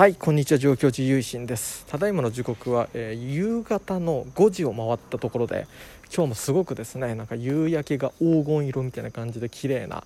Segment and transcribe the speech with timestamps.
[0.00, 0.58] はいこんにちは。
[0.58, 1.84] 上京寺ゆいしんです。
[1.84, 5.66] ただいまの時刻は、えー、夕方の5時を回ったところで
[6.06, 10.04] 今日もすごくですねなんか夕焼けが黄金色みたいな感じで綺麗な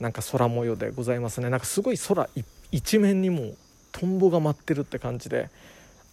[0.00, 1.50] なんか空模様でございますね。
[1.50, 2.26] なんかすごい空
[2.72, 3.52] 一面にも
[3.92, 5.50] トンボが舞ってるって感じで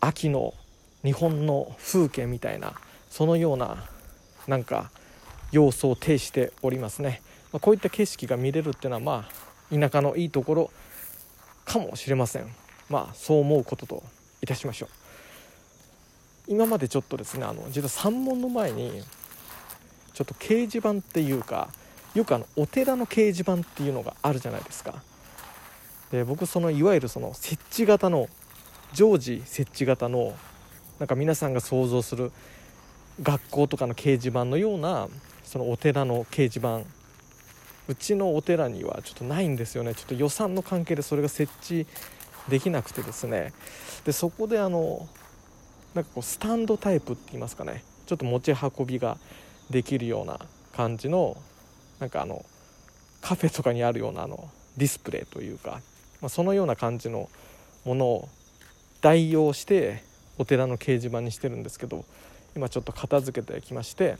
[0.02, 0.54] 秋の
[1.06, 2.74] 日本の風景みたいな
[3.10, 3.78] そのような
[4.46, 4.92] なんか
[5.54, 7.22] 様相を呈しておりますね、
[7.54, 10.72] まあ、こういった景色が見れるっていうのはまあ田舎のいいところ
[11.64, 12.65] かもしれません。
[12.90, 14.04] まあそう思うことと
[14.42, 14.90] いたしましょう。
[16.48, 19.02] 今までちょっとですねあの実は山門の前に
[20.14, 21.70] ちょっと掲示板っていうか
[22.14, 25.02] よくあのお寺の掲示板っていうのがあるじゃないですか。
[26.12, 28.30] で僕そのいわゆるその設置型の
[28.94, 30.36] 常時設置型の
[31.00, 32.32] なんか皆さんが想像する
[33.22, 35.10] 学校とかの掲示板のような
[35.44, 36.82] そのお寺の掲示板。
[37.88, 39.94] うちのお寺にはちょっとないんですよね。
[39.94, 41.86] ちょっと予算の関係でそれが設置
[42.50, 43.54] できなくてですね。
[44.06, 45.08] でそこであの
[45.94, 47.84] なんかこうスタンドタイプって言いますかね。
[48.06, 49.18] ちょっと持ち運びが
[49.70, 50.40] できるような
[50.74, 51.38] 感じの
[52.00, 52.46] なんかあの
[53.22, 55.82] カフェとかにあるようなあのディスプレイというか、
[56.22, 57.30] まあ、そのような感じの
[57.84, 58.30] ものを
[59.02, 60.04] 代用して
[60.38, 62.06] お寺の掲示板にしてるんですけど
[62.56, 64.18] 今ちょっと片付けてきまして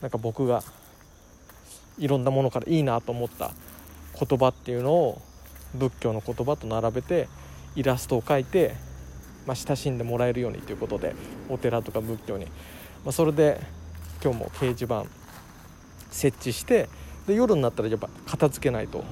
[0.00, 0.62] なんか僕が
[1.98, 3.52] いろんなものからいいなと思った
[4.18, 5.22] 言葉っていうのを
[5.74, 7.28] 仏教の言葉と並べて
[7.76, 8.74] イラストを描いて、
[9.46, 11.14] まあ、親しんでもらえるようにということで
[11.48, 12.50] お寺とか仏教に、ま
[13.08, 13.60] あ、それで
[14.22, 15.04] 今日も掲示板
[16.10, 16.88] 設置して
[17.26, 19.02] で夜になったらやっぱ片付けないとい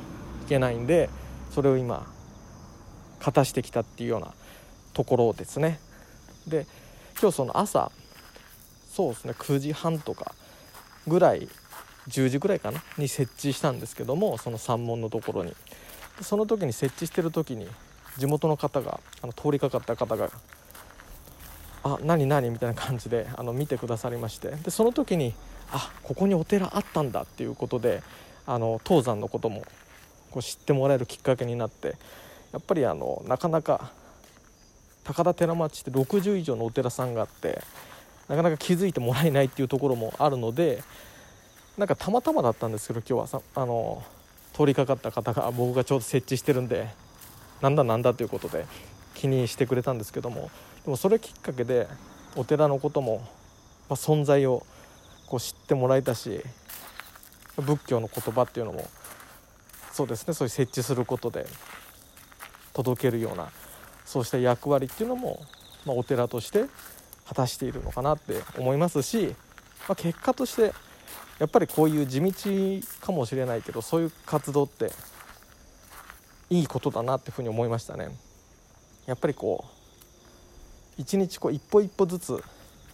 [0.48, 1.10] けないんで
[1.50, 2.06] それを今
[3.18, 4.32] 片してきたっていうような
[4.94, 5.80] ところですね。
[6.46, 6.66] で
[7.20, 7.92] 今日その朝
[8.90, 10.34] そうですね9時半とか
[11.06, 11.48] ぐらい
[12.08, 12.82] 10時ぐらいかな？
[12.98, 15.54] に設置したんですけどもその山門のところに。
[16.22, 17.66] その時に設置してる時に
[18.18, 20.30] 地元の方があの通りかかった方が
[21.84, 25.34] 「あ何何?」みたいな感じであの見てくださりましてでその時に
[25.72, 28.02] 「あここにお寺あったんだ」っていうことで
[28.46, 29.62] あの東山のことも
[30.30, 31.96] こう知ってもらえるきっかけになって
[32.52, 33.92] やっぱりあのなかなか
[35.04, 37.62] 高田寺町って60以上のお寺さんがあって
[38.28, 40.82] なかなか気づいてもらえないっていうところもあるので
[41.76, 44.02] なんかたまたまだったんですけど今日はさあの
[44.52, 46.88] 通りかかった方が僕がちょうど設置してるんで
[47.60, 48.66] なんだなんだということで
[49.14, 50.50] 気にしてくれたんですけども。
[50.84, 51.86] でもそれきっかけで
[52.34, 53.26] お寺のことも、
[53.88, 54.66] ま、存在を
[55.26, 56.42] こう知ってもらえたし
[57.56, 58.88] 仏教の言葉っていうのも
[59.92, 61.46] そうですねそういう設置することで
[62.72, 63.50] 届けるような
[64.04, 65.42] そうした役割っていうのも、
[65.86, 66.64] ま、お寺として
[67.28, 69.34] 果たしているのかなって思いますし、
[69.88, 70.72] ま、結果として
[71.42, 72.30] やっぱりこういう地道
[73.04, 74.92] かもしれないけどそういう活動って
[76.50, 78.10] いいことだなっていうふうに思いましたね。
[79.06, 82.44] やっぱりこう一日こう一歩一歩ずつ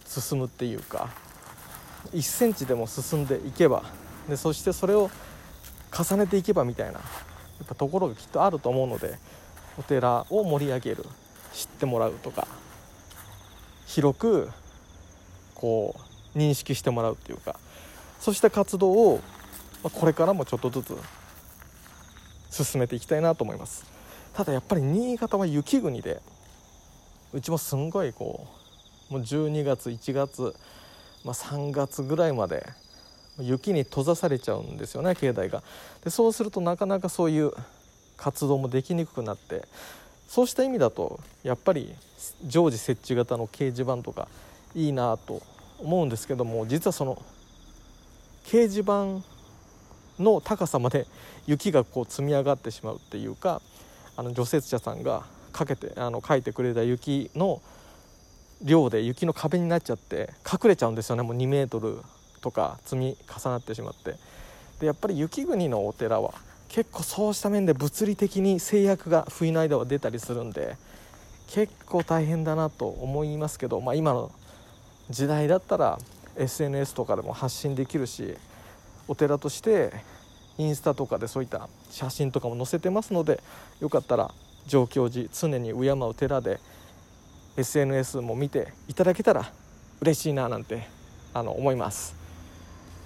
[0.07, 1.09] 進むっていうか
[2.11, 3.83] 1センチでも進んでいけば
[4.27, 5.11] でそしてそれを
[5.95, 6.99] 重ねていけばみたいなや
[7.65, 9.19] っぱところがきっとあると思うので
[9.77, 11.05] お寺を盛り上げる
[11.53, 12.47] 知ってもらうとか
[13.85, 14.49] 広く
[15.53, 15.93] こ
[16.33, 17.59] う認識してもらうっていうか
[18.19, 19.21] そうした活動を
[19.93, 23.85] これからもちょっとずつ進めていきたいなと思います。
[24.33, 26.21] ただやっぱり新潟は雪国で
[27.33, 28.47] うちもすんごいこ
[29.09, 30.55] うもう12月1月、
[31.23, 32.65] まあ、3月ぐらいまで
[33.39, 35.63] 雪に閉ざされちゃうんですよね境内が。
[36.03, 37.51] でそうするとなかなかそういう
[38.17, 39.67] 活動もできにくくなって
[40.27, 41.95] そうした意味だとやっぱり
[42.45, 44.27] 常時設置型の掲示板とか
[44.75, 45.41] いいなと
[45.79, 47.21] 思うんですけども実はその
[48.49, 49.21] 掲示板
[50.17, 51.05] の高さまで
[51.45, 53.61] 雪がこう積み上がってしまうっていうか
[54.17, 57.61] あの除雪車さんがかけてあの書いてくれた雪の
[58.63, 61.21] 量で雪の壁になっちゃって隠れちゃうんですよね。
[61.21, 61.99] もう2メートル
[62.41, 64.15] とか積み重なってしまって。
[64.79, 66.33] でやっぱり雪国のお寺は
[66.69, 70.75] 結構そうした面で物理的に制約が冬の間は出たりするんで
[71.47, 74.31] 結構大変だなと思いますけど、まあ、今の
[75.09, 75.99] 時代だったら
[76.39, 78.35] SNS とかでも発信できるし
[79.07, 79.91] お寺として
[80.57, 83.41] インスタとかでそういった写真とかも載せてますので
[83.79, 84.31] よかったら
[84.67, 86.59] 上京寺常に敬う寺で
[87.57, 89.51] SNS も見ていただけたら
[90.01, 90.87] 嬉しいななんて
[91.33, 92.15] あの思います。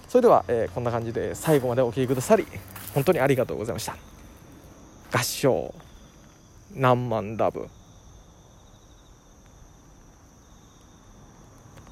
[0.08, 2.46] それでは、えー、こんな感じで最後までお聴きくださり
[2.94, 3.98] 本当にありがとうございました。
[5.12, 5.74] 合唱。
[6.76, 7.68] 何万ラブ。